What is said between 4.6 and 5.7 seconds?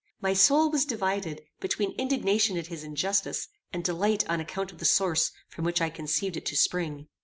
of the source from